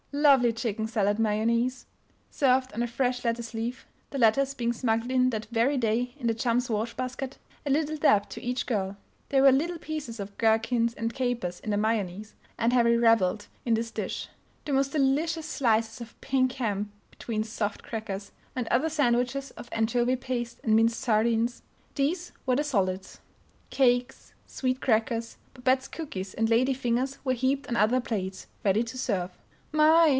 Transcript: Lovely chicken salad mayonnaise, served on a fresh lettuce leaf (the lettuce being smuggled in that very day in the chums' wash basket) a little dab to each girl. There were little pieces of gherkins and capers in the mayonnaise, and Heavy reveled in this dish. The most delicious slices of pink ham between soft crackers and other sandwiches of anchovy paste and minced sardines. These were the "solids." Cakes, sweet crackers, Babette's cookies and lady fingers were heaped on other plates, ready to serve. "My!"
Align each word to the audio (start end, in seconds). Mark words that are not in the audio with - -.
Lovely 0.13 0.51
chicken 0.51 0.87
salad 0.87 1.19
mayonnaise, 1.19 1.85
served 2.29 2.73
on 2.73 2.83
a 2.83 2.87
fresh 2.87 3.23
lettuce 3.23 3.53
leaf 3.53 3.87
(the 4.09 4.17
lettuce 4.17 4.53
being 4.53 4.73
smuggled 4.73 5.09
in 5.09 5.29
that 5.29 5.45
very 5.53 5.77
day 5.77 6.13
in 6.19 6.27
the 6.27 6.33
chums' 6.33 6.69
wash 6.69 6.93
basket) 6.95 7.37
a 7.65 7.69
little 7.69 7.95
dab 7.95 8.27
to 8.31 8.41
each 8.41 8.65
girl. 8.65 8.97
There 9.29 9.41
were 9.41 9.53
little 9.53 9.77
pieces 9.79 10.19
of 10.19 10.37
gherkins 10.37 10.93
and 10.95 11.13
capers 11.13 11.61
in 11.61 11.69
the 11.69 11.77
mayonnaise, 11.77 12.35
and 12.57 12.73
Heavy 12.73 12.97
reveled 12.97 13.47
in 13.63 13.73
this 13.75 13.89
dish. 13.89 14.27
The 14.65 14.73
most 14.73 14.91
delicious 14.91 15.45
slices 15.47 16.01
of 16.01 16.19
pink 16.19 16.51
ham 16.55 16.91
between 17.09 17.43
soft 17.45 17.81
crackers 17.81 18.33
and 18.53 18.67
other 18.67 18.89
sandwiches 18.89 19.51
of 19.51 19.69
anchovy 19.71 20.17
paste 20.17 20.59
and 20.65 20.75
minced 20.75 20.99
sardines. 20.99 21.63
These 21.95 22.33
were 22.45 22.57
the 22.57 22.65
"solids." 22.65 23.21
Cakes, 23.69 24.33
sweet 24.45 24.81
crackers, 24.81 25.37
Babette's 25.53 25.87
cookies 25.87 26.33
and 26.33 26.49
lady 26.49 26.73
fingers 26.73 27.17
were 27.23 27.31
heaped 27.31 27.69
on 27.69 27.77
other 27.77 28.01
plates, 28.01 28.47
ready 28.65 28.83
to 28.83 28.97
serve. 28.97 29.31
"My!" 29.73 30.09